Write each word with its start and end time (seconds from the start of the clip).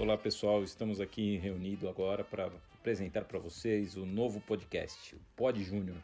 Olá 0.00 0.16
pessoal, 0.16 0.64
estamos 0.64 0.98
aqui 0.98 1.36
reunidos 1.36 1.86
agora 1.86 2.24
para 2.24 2.50
apresentar 2.72 3.26
para 3.26 3.38
vocês 3.38 3.98
o 3.98 4.06
novo 4.06 4.40
podcast, 4.40 5.14
o 5.14 5.20
Pod 5.36 5.62
Júnior. 5.62 5.98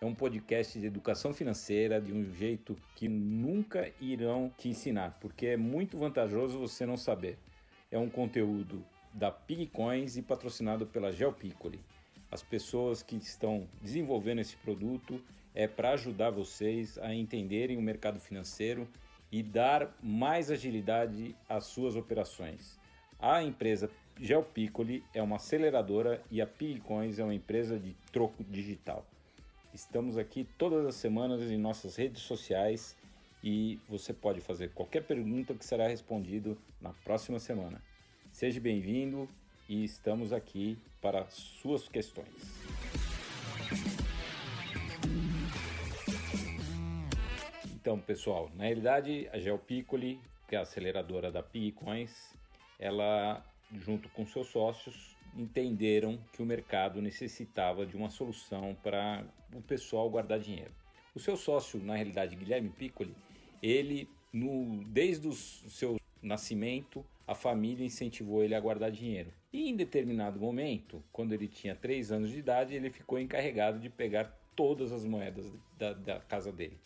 É 0.00 0.04
um 0.04 0.12
podcast 0.12 0.76
de 0.76 0.84
educação 0.84 1.32
financeira 1.32 2.00
de 2.00 2.12
um 2.12 2.24
jeito 2.34 2.76
que 2.96 3.06
nunca 3.08 3.92
irão 4.00 4.52
te 4.58 4.68
ensinar, 4.68 5.16
porque 5.20 5.46
é 5.46 5.56
muito 5.56 5.96
vantajoso 5.96 6.58
você 6.58 6.84
não 6.84 6.96
saber. 6.96 7.38
É 7.88 7.96
um 7.96 8.10
conteúdo 8.10 8.84
da 9.14 9.30
Pigcoins 9.30 10.16
e 10.16 10.22
patrocinado 10.22 10.84
pela 10.84 11.12
Geopiccoli. 11.12 11.78
As 12.32 12.42
pessoas 12.42 13.00
que 13.00 13.14
estão 13.14 13.68
desenvolvendo 13.80 14.40
esse 14.40 14.56
produto 14.56 15.22
é 15.54 15.68
para 15.68 15.90
ajudar 15.90 16.30
vocês 16.30 16.98
a 16.98 17.14
entenderem 17.14 17.78
o 17.78 17.82
mercado 17.82 18.18
financeiro 18.18 18.88
e 19.30 19.40
dar 19.40 19.96
mais 20.02 20.50
agilidade 20.50 21.32
às 21.48 21.66
suas 21.66 21.94
operações. 21.94 22.84
A 23.18 23.42
empresa 23.42 23.90
Geopiccoli 24.20 25.02
é 25.14 25.22
uma 25.22 25.36
aceleradora 25.36 26.22
e 26.30 26.42
a 26.42 26.46
Pigcoins 26.46 27.18
é 27.18 27.24
uma 27.24 27.34
empresa 27.34 27.78
de 27.78 27.94
troco 28.12 28.44
digital. 28.44 29.06
Estamos 29.72 30.18
aqui 30.18 30.46
todas 30.58 30.86
as 30.86 30.96
semanas 30.96 31.42
em 31.50 31.56
nossas 31.56 31.96
redes 31.96 32.22
sociais 32.22 32.94
e 33.42 33.78
você 33.88 34.12
pode 34.12 34.40
fazer 34.40 34.70
qualquer 34.70 35.02
pergunta 35.02 35.54
que 35.54 35.64
será 35.64 35.88
respondido 35.88 36.58
na 36.80 36.90
próxima 37.04 37.38
semana. 37.38 37.80
Seja 38.32 38.60
bem-vindo 38.60 39.28
e 39.66 39.82
estamos 39.82 40.32
aqui 40.32 40.78
para 41.00 41.26
suas 41.30 41.88
questões. 41.88 42.26
Então, 47.72 47.98
pessoal, 47.98 48.50
na 48.56 48.64
realidade, 48.64 49.28
a 49.32 49.38
GeoPiccoli, 49.38 50.20
que 50.48 50.54
é 50.54 50.58
a 50.58 50.62
aceleradora 50.62 51.30
da 51.30 51.42
Picoins, 51.42 52.34
ela, 52.78 53.44
junto 53.72 54.08
com 54.10 54.26
seus 54.26 54.48
sócios, 54.48 55.16
entenderam 55.36 56.18
que 56.32 56.42
o 56.42 56.46
mercado 56.46 57.00
necessitava 57.02 57.84
de 57.84 57.96
uma 57.96 58.08
solução 58.08 58.76
para 58.82 59.24
o 59.54 59.60
pessoal 59.60 60.08
guardar 60.08 60.38
dinheiro. 60.38 60.72
O 61.14 61.20
seu 61.20 61.36
sócio, 61.36 61.82
na 61.82 61.94
realidade, 61.94 62.36
Guilherme 62.36 62.70
Piccoli, 62.70 63.14
ele, 63.62 64.08
no, 64.32 64.84
desde 64.84 65.28
o 65.28 65.32
seu 65.32 65.96
nascimento, 66.22 67.04
a 67.26 67.34
família 67.34 67.84
incentivou 67.84 68.42
ele 68.42 68.54
a 68.54 68.60
guardar 68.60 68.90
dinheiro. 68.90 69.32
E 69.52 69.68
em 69.68 69.76
determinado 69.76 70.38
momento, 70.38 71.02
quando 71.12 71.32
ele 71.32 71.48
tinha 71.48 71.74
3 71.74 72.12
anos 72.12 72.30
de 72.30 72.38
idade, 72.38 72.74
ele 72.74 72.90
ficou 72.90 73.18
encarregado 73.18 73.78
de 73.78 73.88
pegar 73.88 74.24
todas 74.54 74.92
as 74.92 75.04
moedas 75.04 75.52
da, 75.78 75.92
da 75.92 76.20
casa 76.20 76.52
dele. 76.52 76.78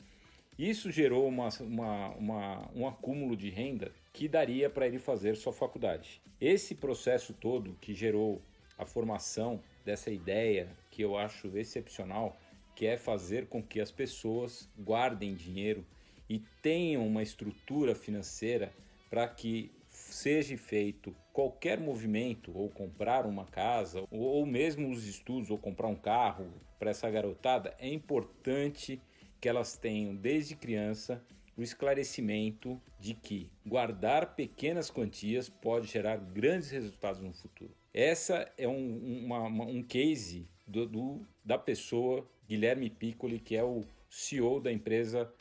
Isso 0.60 0.90
gerou 0.90 1.26
uma, 1.26 1.48
uma, 1.60 2.08
uma, 2.10 2.70
um 2.74 2.86
acúmulo 2.86 3.34
de 3.34 3.48
renda 3.48 3.90
que 4.12 4.28
daria 4.28 4.68
para 4.68 4.86
ele 4.86 4.98
fazer 4.98 5.34
sua 5.34 5.54
faculdade. 5.54 6.20
Esse 6.38 6.74
processo 6.74 7.32
todo 7.32 7.78
que 7.80 7.94
gerou 7.94 8.42
a 8.76 8.84
formação 8.84 9.62
dessa 9.86 10.10
ideia 10.10 10.68
que 10.90 11.00
eu 11.00 11.16
acho 11.16 11.56
excepcional, 11.56 12.36
que 12.76 12.84
é 12.84 12.98
fazer 12.98 13.46
com 13.46 13.62
que 13.62 13.80
as 13.80 13.90
pessoas 13.90 14.68
guardem 14.78 15.34
dinheiro 15.34 15.82
e 16.28 16.42
tenham 16.60 17.06
uma 17.06 17.22
estrutura 17.22 17.94
financeira 17.94 18.70
para 19.08 19.26
que 19.26 19.72
seja 19.88 20.58
feito 20.58 21.16
qualquer 21.32 21.80
movimento, 21.80 22.52
ou 22.54 22.68
comprar 22.68 23.24
uma 23.24 23.46
casa, 23.46 24.04
ou 24.10 24.44
mesmo 24.44 24.90
os 24.90 25.06
estudos, 25.06 25.50
ou 25.50 25.56
comprar 25.56 25.88
um 25.88 25.96
carro 25.96 26.52
para 26.78 26.90
essa 26.90 27.08
garotada, 27.08 27.74
é 27.78 27.88
importante 27.88 29.00
que 29.40 29.48
elas 29.48 29.76
tenham 29.76 30.14
desde 30.14 30.54
criança 30.54 31.24
o 31.56 31.62
esclarecimento 31.62 32.80
de 32.98 33.14
que 33.14 33.50
guardar 33.66 34.34
pequenas 34.34 34.90
quantias 34.90 35.48
pode 35.48 35.86
gerar 35.86 36.16
grandes 36.16 36.70
resultados 36.70 37.20
no 37.20 37.32
futuro. 37.32 37.70
Essa 37.92 38.50
é 38.56 38.68
um, 38.68 39.24
uma, 39.24 39.40
uma, 39.40 39.64
um 39.64 39.82
case 39.82 40.48
do, 40.66 40.86
do, 40.86 41.26
da 41.44 41.58
pessoa 41.58 42.26
Guilherme 42.48 42.88
Piccoli, 42.88 43.38
que 43.38 43.56
é 43.56 43.64
o 43.64 43.84
CEO 44.08 44.60
da 44.60 44.72
empresa 44.72 45.32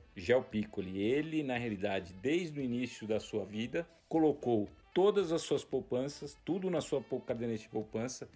Piccoli. 0.52 1.02
Ele, 1.02 1.44
na 1.44 1.58
realidade, 1.58 2.14
desde 2.22 2.60
o 2.60 2.64
início 2.64 3.08
da 3.08 3.20
sua 3.20 3.46
vida, 3.46 3.88
colocou 4.10 4.68
todas 4.94 5.31
as 5.31 5.42
suas 5.42 5.64
poupanças, 5.64 6.38
tudo 6.44 6.70
na 6.70 6.81
sua 6.81 7.02
caderneta 7.26 7.64
de 7.64 7.70
poupança 7.70 8.28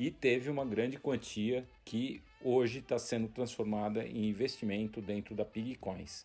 e 0.00 0.10
teve 0.10 0.48
uma 0.48 0.64
grande 0.64 0.96
quantia 0.96 1.68
que 1.84 2.22
hoje 2.42 2.78
está 2.78 2.98
sendo 2.98 3.28
transformada 3.28 4.02
em 4.06 4.30
investimento 4.30 5.02
dentro 5.02 5.34
da 5.34 5.44
Pigcoins. 5.44 6.24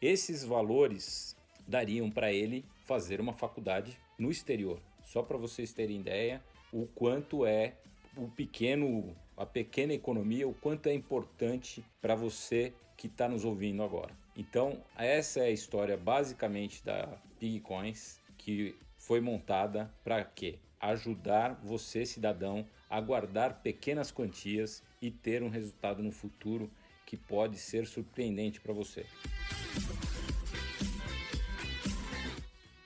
Esses 0.00 0.44
valores 0.44 1.36
dariam 1.66 2.08
para 2.12 2.32
ele 2.32 2.64
fazer 2.84 3.20
uma 3.20 3.32
faculdade 3.32 3.98
no 4.16 4.30
exterior. 4.30 4.80
Só 5.02 5.20
para 5.20 5.36
vocês 5.36 5.72
terem 5.72 5.98
ideia 5.98 6.40
o 6.72 6.86
quanto 6.86 7.44
é 7.44 7.74
o 8.16 8.28
pequeno, 8.28 9.16
a 9.36 9.44
pequena 9.44 9.92
economia, 9.92 10.46
o 10.46 10.54
quanto 10.54 10.88
é 10.88 10.94
importante 10.94 11.84
para 12.00 12.14
você 12.14 12.72
que 12.96 13.08
está 13.08 13.28
nos 13.28 13.44
ouvindo 13.44 13.82
agora. 13.82 14.16
Então, 14.36 14.80
essa 14.96 15.40
é 15.40 15.46
a 15.46 15.50
história 15.50 15.96
basicamente 15.96 16.84
da 16.84 17.20
Pigcoins, 17.40 18.20
que 18.36 18.76
foi 18.96 19.20
montada 19.20 19.92
para 20.04 20.24
quê? 20.24 20.60
Ajudar 20.80 21.54
você, 21.62 22.06
cidadão, 22.06 22.66
a 22.88 23.00
guardar 23.00 23.62
pequenas 23.62 24.10
quantias 24.10 24.82
e 25.00 25.10
ter 25.10 25.42
um 25.42 25.48
resultado 25.48 26.02
no 26.02 26.10
futuro 26.10 26.70
que 27.04 27.16
pode 27.16 27.56
ser 27.56 27.86
surpreendente 27.86 28.60
para 28.60 28.72
você. 28.72 29.06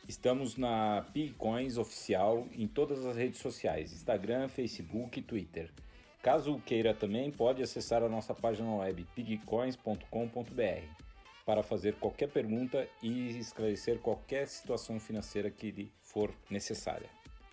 Estamos 0.09 0.57
na 0.57 1.05
Pigcoins 1.13 1.77
oficial 1.77 2.47
em 2.53 2.69
todas 2.69 3.05
as 3.05 3.17
redes 3.17 3.41
sociais: 3.41 3.93
Instagram, 3.93 4.49
Facebook 4.49 5.19
e 5.19 5.23
Twitter. 5.23 5.71
Caso 6.23 6.63
queira 6.65 6.95
também, 6.95 7.33
pode 7.33 7.61
acessar 7.61 8.03
a 8.05 8.09
nossa 8.09 8.33
página 8.33 8.77
web 8.77 9.05
pigcoins.com.br 9.17 11.03
para 11.45 11.63
fazer 11.65 11.97
qualquer 11.97 12.29
pergunta 12.29 12.89
e 13.03 13.37
esclarecer 13.37 13.99
qualquer 13.99 14.47
situação 14.47 15.01
financeira 15.01 15.51
que 15.51 15.73
lhe 15.73 15.93
for 16.01 16.33
necessária. 16.49 17.11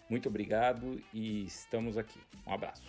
Muito 0.10 0.28
obrigado 0.28 1.00
e 1.14 1.46
estamos 1.46 1.98
aqui. 1.98 2.20
Um 2.48 2.54
abraço. 2.54 2.84